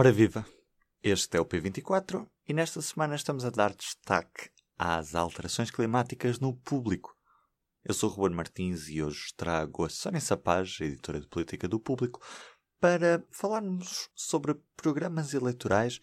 [0.00, 0.46] Ora viva!
[1.02, 6.56] Este é o P24 e nesta semana estamos a dar destaque às alterações climáticas no
[6.56, 7.14] público.
[7.84, 12.18] Eu sou Ruben Martins e hoje trago a Sónia Sapaz, editora de política do público,
[12.80, 16.00] para falarmos sobre programas eleitorais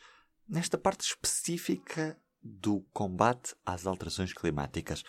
[0.47, 5.03] nesta parte específica do combate às alterações climáticas.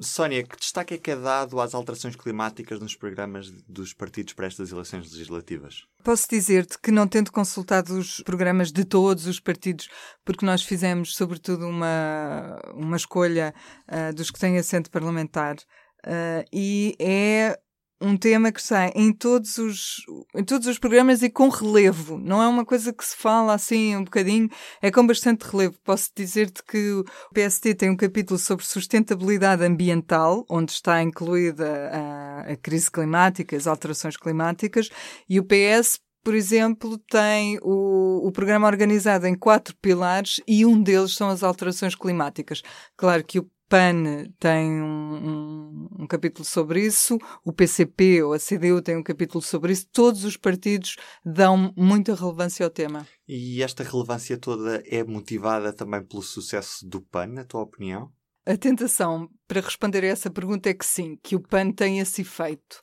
[0.00, 4.46] Sónia, que destaque é que é dado às alterações climáticas nos programas dos partidos para
[4.46, 5.84] estas eleições legislativas?
[6.04, 9.88] Posso dizer-te que, não tendo consultado os programas de todos os partidos,
[10.24, 13.54] porque nós fizemos, sobretudo, uma, uma escolha
[13.88, 17.58] uh, dos que têm assento parlamentar, uh, e é
[18.08, 19.96] um tema que está em todos os
[20.34, 22.18] em todos os programas e com relevo.
[22.18, 24.48] Não é uma coisa que se fala assim um bocadinho,
[24.80, 25.76] é com bastante relevo.
[25.84, 32.52] Posso dizer-te que o PST tem um capítulo sobre sustentabilidade ambiental, onde está incluída a,
[32.52, 34.88] a crise climática, as alterações climáticas,
[35.28, 40.82] e o PS por exemplo, tem o, o programa organizado em quatro pilares e um
[40.82, 42.60] deles são as alterações climáticas.
[42.98, 48.38] Claro que o PAN tem um, um, um, capítulo sobre isso, o PCP ou a
[48.38, 53.06] CDU tem um capítulo sobre isso, todos os partidos dão muita relevância ao tema.
[53.26, 58.10] E esta relevância toda é motivada também pelo sucesso do PAN, na tua opinião?
[58.46, 62.22] A tentação para responder a essa pergunta é que sim, que o PAN tem esse
[62.22, 62.80] efeito.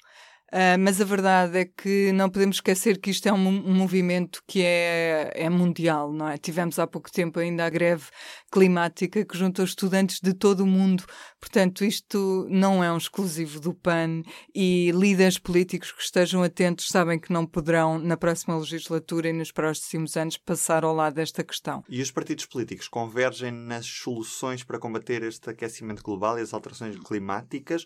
[0.53, 4.43] Uh, mas a verdade é que não podemos esquecer que isto é um, um, movimento
[4.47, 6.38] que é, é mundial, não é?
[6.38, 8.05] Tivemos há pouco tempo ainda a greve
[8.51, 11.03] climática que juntou estudantes de todo o mundo.
[11.39, 14.21] Portanto, isto não é um exclusivo do PAN
[14.53, 19.51] e líderes políticos que estejam atentos sabem que não poderão, na próxima legislatura e nos
[19.51, 21.83] próximos anos, passar ao lado desta questão.
[21.89, 26.97] E os partidos políticos convergem nas soluções para combater este aquecimento global e as alterações
[26.99, 27.83] climáticas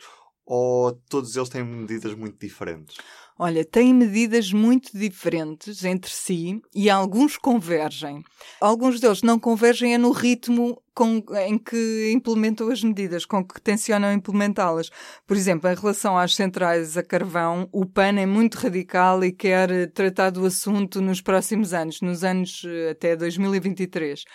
[0.50, 2.98] ou todos eles têm medidas muito diferentes?
[3.38, 8.22] Olha, têm medidas muito diferentes entre si e alguns convergem.
[8.60, 13.62] Alguns deles não convergem é no ritmo com, em que implementam as medidas, com que
[13.62, 14.90] tencionam implementá-las.
[15.26, 19.90] Por exemplo, em relação às centrais a carvão, o PAN é muito radical e quer
[19.92, 24.26] tratar do assunto nos próximos anos, nos anos eh, até 2023.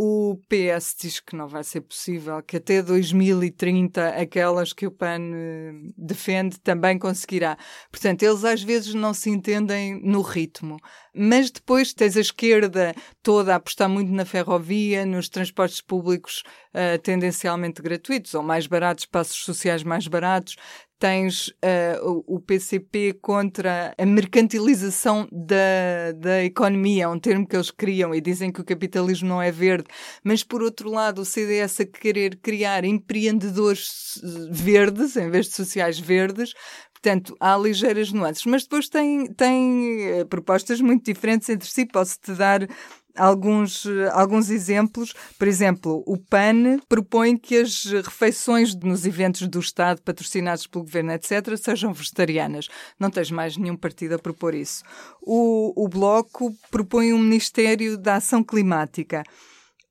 [0.00, 5.32] O PS diz que não vai ser possível, que até 2030 aquelas que o PAN
[5.34, 7.58] eh, defende também conseguirá.
[7.90, 10.76] Portanto, eles às vezes não se entendem no ritmo.
[11.12, 12.94] Mas depois tens a esquerda
[13.24, 19.04] toda a apostar muito na ferrovia, nos transportes públicos uh, tendencialmente gratuitos ou mais baratos,
[19.04, 20.54] passos sociais mais baratos
[20.98, 27.70] tens uh, o, PCP contra a mercantilização da, da economia, é um termo que eles
[27.70, 29.86] criam e dizem que o capitalismo não é verde,
[30.24, 34.20] mas por outro lado o CDS a querer criar empreendedores
[34.50, 36.52] verdes em vez de sociais verdes,
[37.00, 41.86] Portanto, há ligeiras nuances, mas depois tem, tem uh, propostas muito diferentes entre si.
[41.86, 42.68] Posso-te dar
[43.18, 45.12] alguns, alguns exemplos.
[45.38, 51.12] Por exemplo, o PAN propõe que as refeições nos eventos do Estado, patrocinados pelo governo,
[51.12, 52.68] etc., sejam vegetarianas.
[52.98, 54.82] Não tens mais nenhum partido a propor isso.
[55.20, 59.22] O, o Bloco propõe um Ministério da Ação Climática.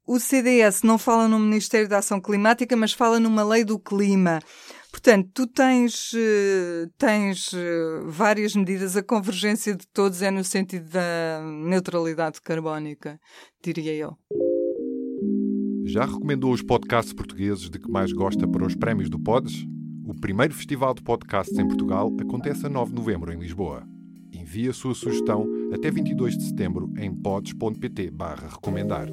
[0.08, 4.40] O CDS não fala no Ministério da Ação Climática, mas fala numa lei do clima.
[4.98, 10.90] Portanto, tu tens, eh, tens eh, várias medidas, a convergência de todos é no sentido
[10.90, 13.20] da neutralidade carbónica,
[13.64, 14.18] diria eu.
[15.86, 19.68] Já recomendou os podcasts portugueses de que mais gosta para os prémios do Pods?
[20.04, 23.88] O primeiro festival de podcasts em Portugal acontece a 9 de novembro em Lisboa.
[24.34, 28.12] Envie a sua sugestão até 22 de setembro em pods.pt
[28.50, 29.08] recomendar.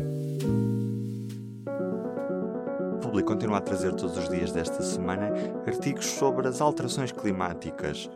[3.14, 5.30] Público continua a trazer todos os dias desta semana
[5.68, 8.10] artigos sobre as alterações climáticas.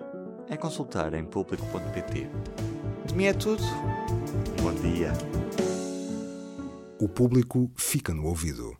[0.51, 2.29] É consultar em público.pt.
[3.07, 3.63] De mim é tudo.
[4.61, 5.13] Bom dia.
[7.01, 8.77] O público fica no ouvido.